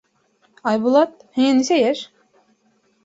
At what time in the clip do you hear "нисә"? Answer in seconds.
1.61-1.81